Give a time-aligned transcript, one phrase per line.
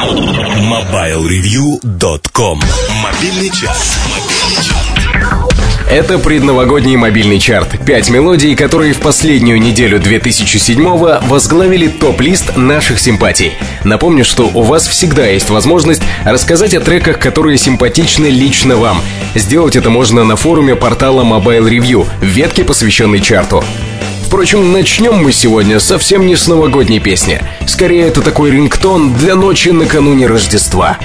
[0.00, 2.58] MobileReview.com
[3.02, 3.98] Мобильный час.
[5.90, 7.84] Это предновогодний мобильный чарт.
[7.84, 13.52] Пять мелодий, которые в последнюю неделю 2007-го возглавили топ-лист наших симпатий.
[13.84, 19.02] Напомню, что у вас всегда есть возможность рассказать о треках, которые симпатичны лично вам.
[19.34, 23.62] Сделать это можно на форуме портала Mobile Review в ветке, посвященной чарту.
[24.30, 27.40] Впрочем, начнем мы сегодня совсем не с новогодней песни.
[27.66, 30.98] Скорее, это такой рингтон для ночи накануне Рождества.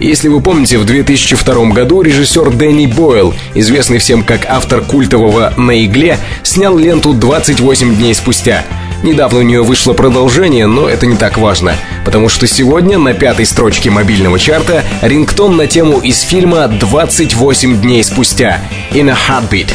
[0.00, 5.84] Если вы помните, в 2002 году режиссер Дэнни Бойл, известный всем как автор культового «На
[5.84, 8.64] игле», снял ленту 28 дней спустя.
[9.02, 11.74] Недавно у нее вышло продолжение, но это не так важно,
[12.06, 18.02] потому что сегодня на пятой строчке мобильного чарта рингтон на тему из фильма «28 дней
[18.02, 18.58] спустя»
[18.92, 19.68] «In a Heartbeat».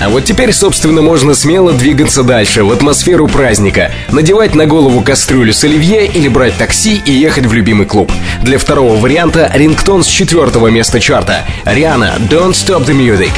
[0.00, 3.92] А вот теперь, собственно, можно смело двигаться дальше, в атмосферу праздника.
[4.10, 8.12] Надевать на голову кастрюлю с оливье или брать такси и ехать в любимый клуб.
[8.42, 11.44] Для второго варианта рингтон с четвертого места чарта.
[11.64, 13.32] Риана «Don't Stop the Music».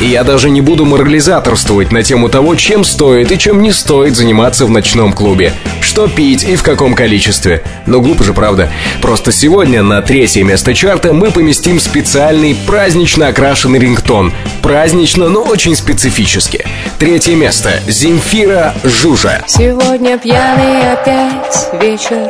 [0.00, 4.16] И я даже не буду морализаторствовать на тему того, чем стоит и чем не стоит
[4.16, 5.52] заниматься в ночном клубе.
[5.82, 7.62] Что пить и в каком количестве.
[7.86, 8.70] Но глупо же, правда.
[9.02, 14.32] Просто сегодня на третье место чарта мы поместим специальный празднично окрашенный рингтон.
[14.62, 16.64] Празднично, но очень специфически.
[16.98, 17.70] Третье место.
[17.86, 19.42] Земфира Жужа.
[19.46, 22.26] Сегодня пьяный опять вечер,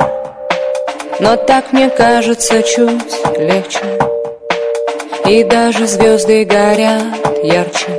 [1.20, 4.19] но так мне кажется чуть легче.
[5.31, 7.05] И даже звезды горят
[7.45, 7.97] ярче.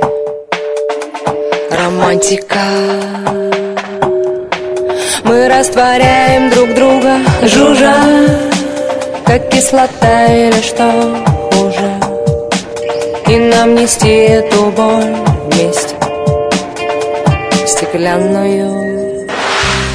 [1.70, 2.58] Романтика.
[5.24, 7.94] Мы растворяем друг друга жужа
[9.24, 10.84] Как кислота или что
[11.52, 11.90] хуже
[13.28, 15.16] И нам нести эту боль
[15.46, 15.96] вместе
[17.66, 18.91] Стеклянную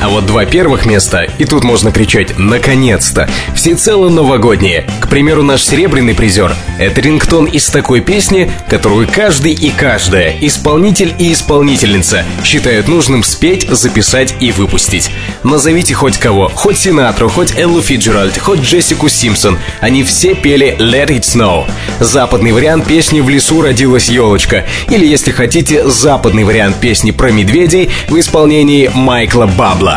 [0.07, 4.88] а вот два первых места, и тут можно кричать «наконец-то!» Всецело новогодние.
[5.01, 11.13] К примеру, наш серебряный призер— это рингтон из такой песни, которую каждый и каждая, исполнитель
[11.19, 15.12] и исполнительница, считают нужным спеть, записать и выпустить.
[15.44, 19.57] Назовите хоть кого, хоть Синатру, хоть Эллу Фиджеральд, хоть Джессику Симпсон.
[19.81, 21.69] Они все пели «Let It Snow».
[22.00, 24.66] Западный вариант песни «В лесу родилась елочка».
[24.89, 29.97] Или, если хотите, западный вариант песни про медведей в исполнении Майкла Бабла.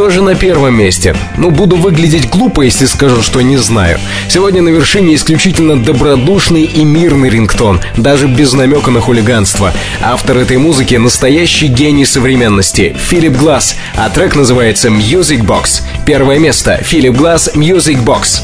[0.00, 1.14] Кто же на первом месте?
[1.36, 3.98] Ну, буду выглядеть глупо, если скажу, что не знаю.
[4.30, 9.74] Сегодня на вершине исключительно добродушный и мирный рингтон, даже без намека на хулиганство.
[10.00, 15.82] Автор этой музыки— настоящий гений современности— Филипп Глаз, а трек называется «Music Box».
[16.06, 18.40] Первое место— Филипп Глаз «Music Box».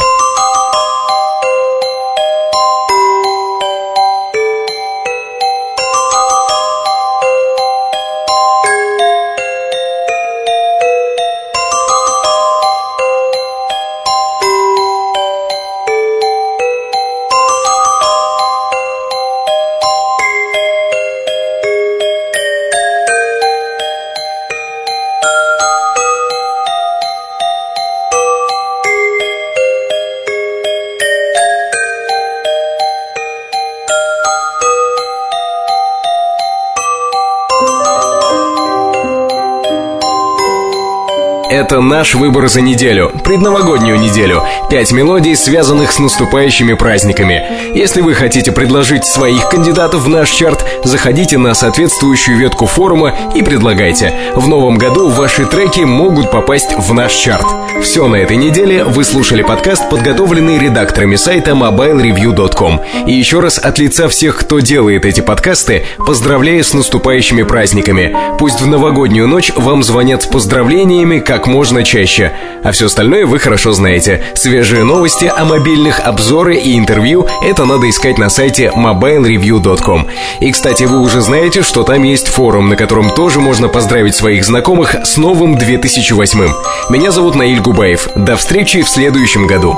[41.48, 44.42] Это наш выбор за неделю, предновогоднюю неделю.
[44.68, 47.40] Пять мелодий, связанных с наступающими праздниками.
[47.72, 53.42] Если вы хотите предложить своих кандидатов в наш чарт, заходите на соответствующую ветку форума и
[53.42, 54.12] предлагайте.
[54.34, 57.46] В новом году ваши треки могут попасть в наш чарт.
[57.82, 62.80] Все на этой неделе вы слушали подкаст, подготовленный редакторами сайта mobilereview.com.
[63.06, 68.16] И еще раз от лица всех, кто делает эти подкасты, поздравляю с наступающими праздниками.
[68.38, 72.32] Пусть в новогоднюю ночь вам звонят с поздравлениями как можно чаще.
[72.64, 74.22] А все остальное вы хорошо знаете.
[74.34, 80.06] Свежие новости о мобильных, обзоры и интервью— это надо искать на сайте mobilereview.com.
[80.40, 84.44] И, кстати, вы уже знаете, что там есть форум, на котором тоже можно поздравить своих
[84.44, 86.48] знакомых с новым 2008.
[86.88, 88.08] Меня зовут Наиль Губаев.
[88.14, 89.76] До встречи в следующем году.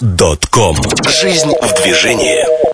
[0.00, 0.76] MobileReview.com
[1.08, 2.67] Жизнь в движении